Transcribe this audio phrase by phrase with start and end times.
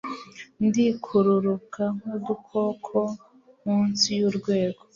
[0.65, 2.97] ndikururuka nk'udukoko
[3.63, 4.81] munsi y'urwego